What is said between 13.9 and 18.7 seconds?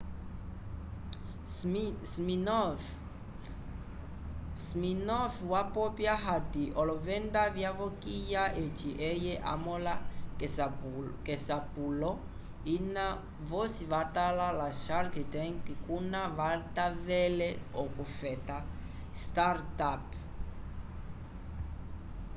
vatala ya shark tank kuna kavatavele okufeta